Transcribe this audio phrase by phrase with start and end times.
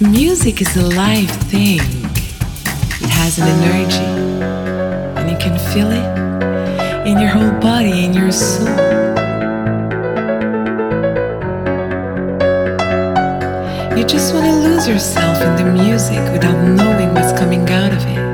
[0.00, 1.78] Music is a live thing.
[1.78, 4.02] It has an energy,
[5.20, 8.66] and you can feel it in your whole body, in your soul.
[13.94, 18.02] You just want to lose yourself in the music without knowing what's coming out of
[18.06, 18.29] it.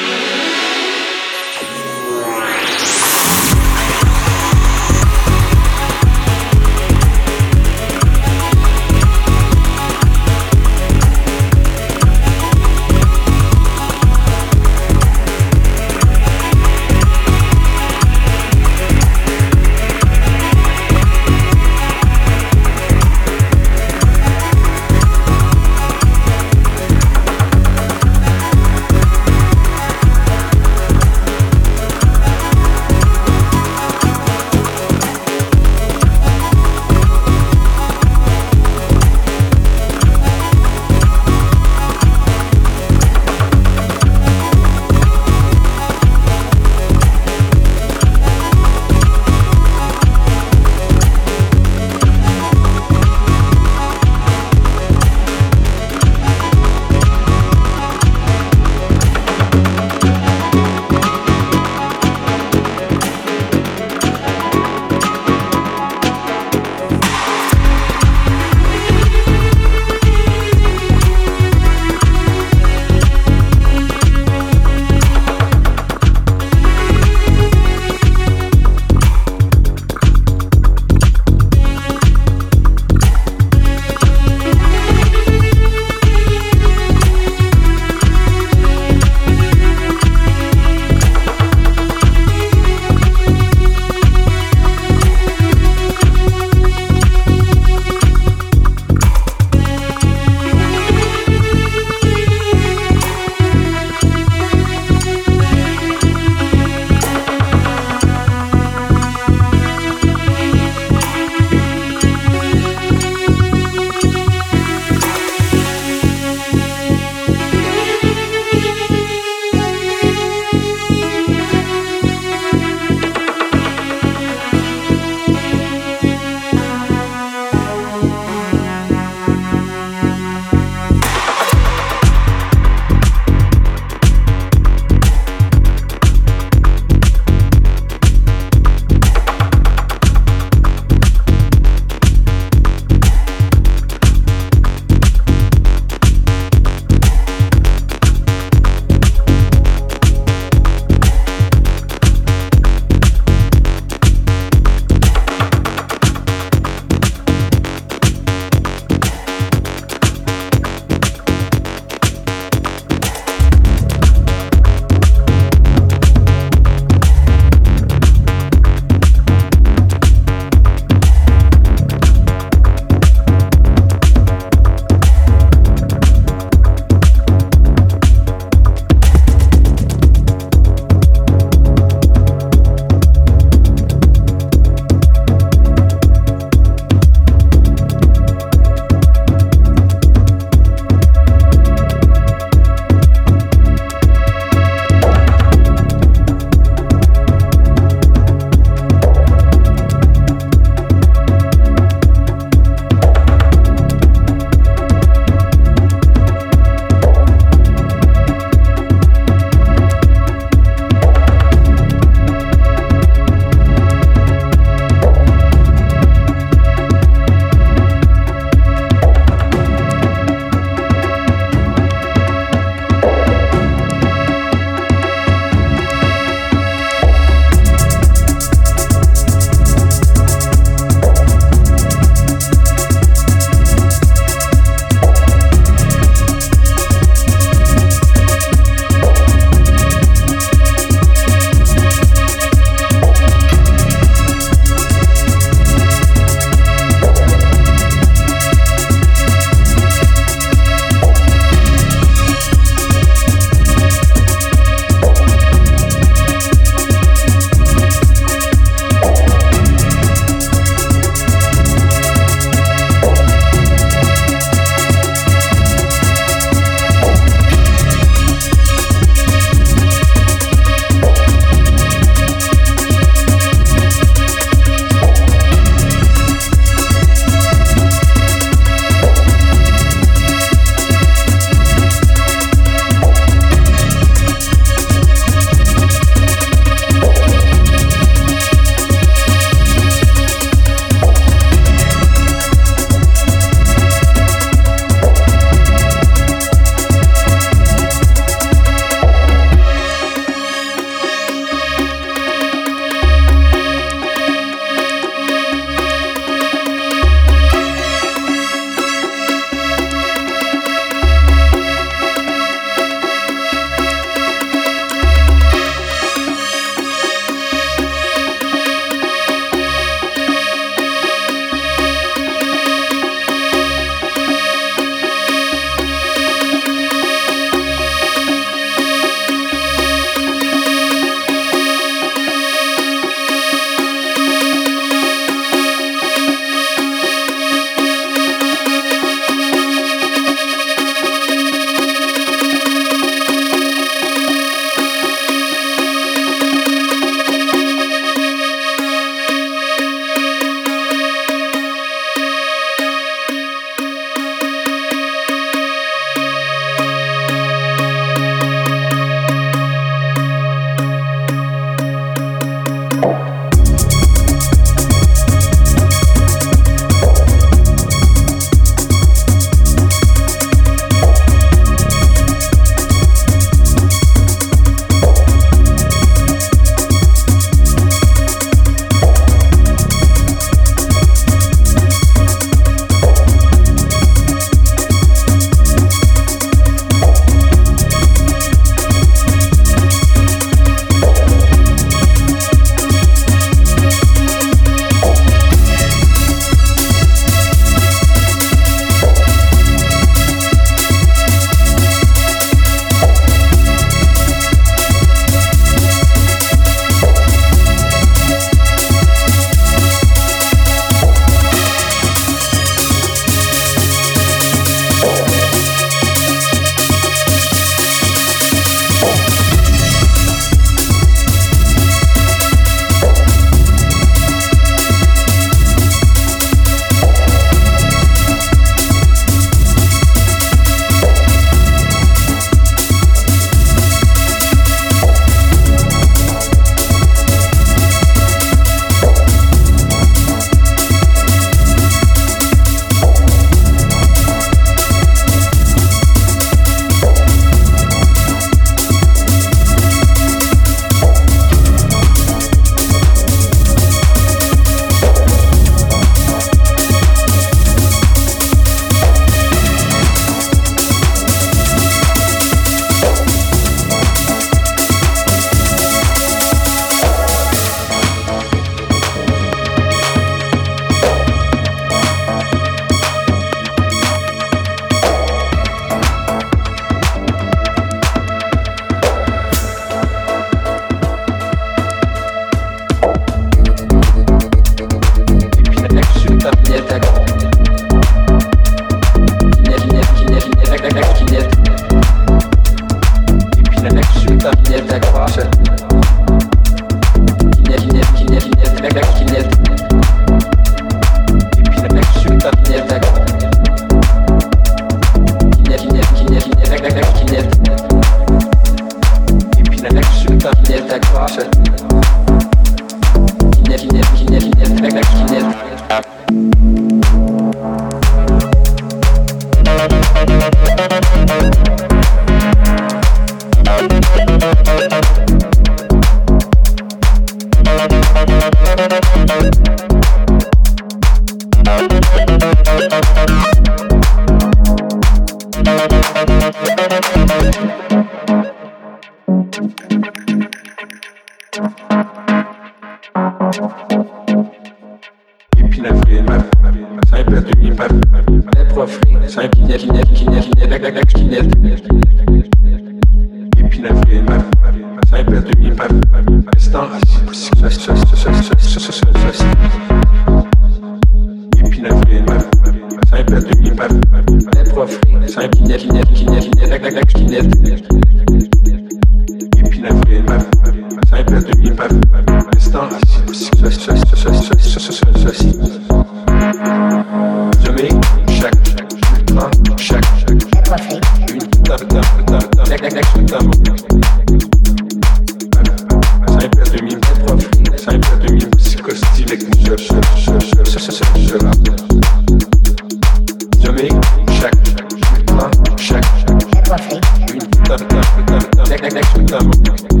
[599.82, 600.00] Cyber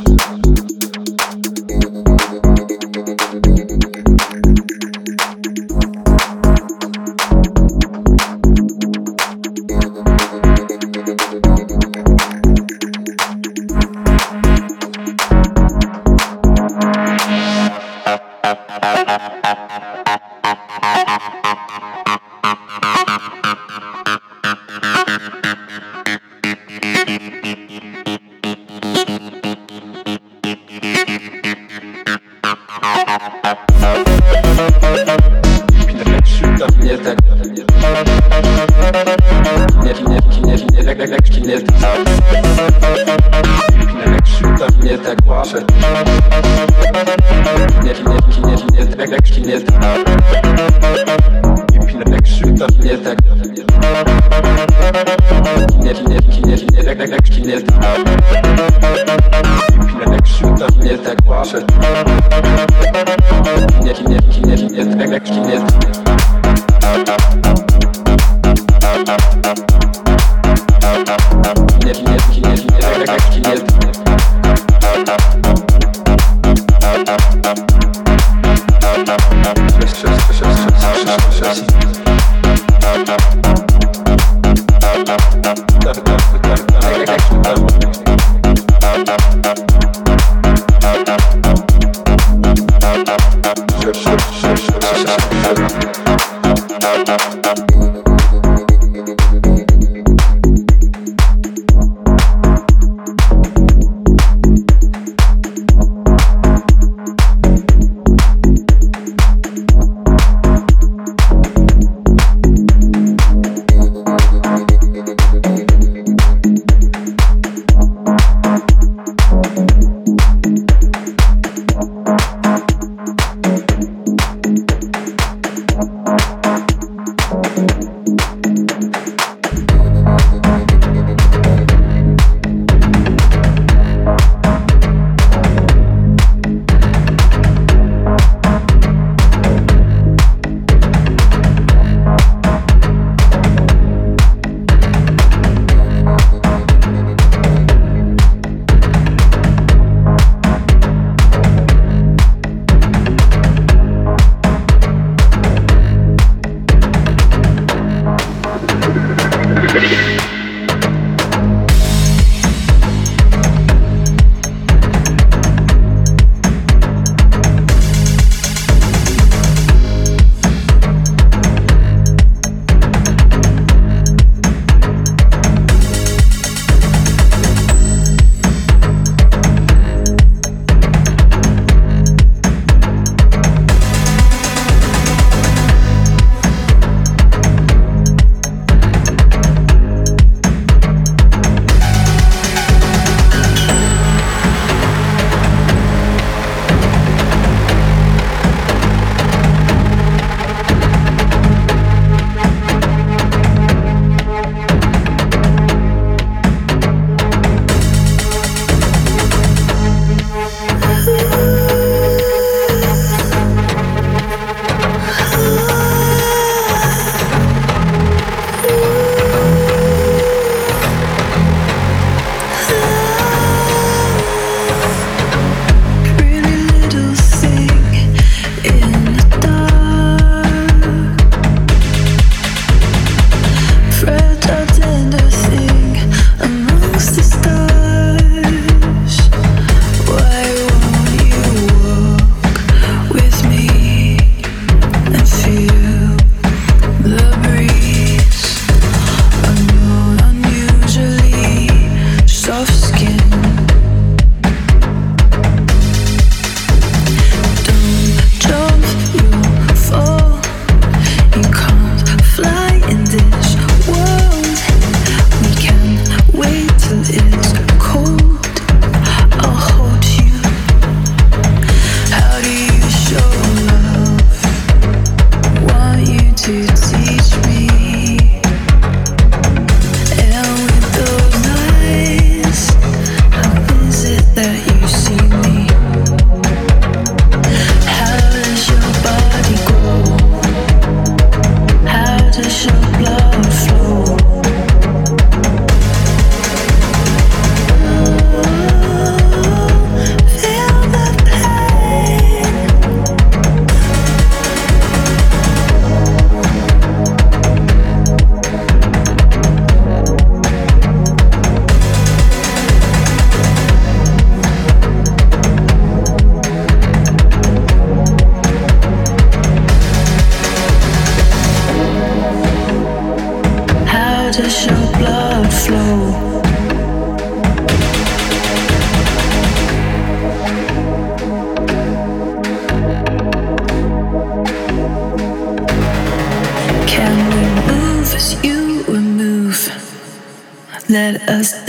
[341.28, 341.67] us